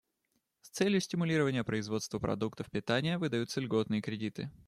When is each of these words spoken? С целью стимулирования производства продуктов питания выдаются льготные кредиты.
С 0.63 0.69
целью 0.69 0.99
стимулирования 0.99 1.63
производства 1.63 2.17
продуктов 2.17 2.71
питания 2.71 3.19
выдаются 3.19 3.61
льготные 3.61 4.01
кредиты. 4.01 4.49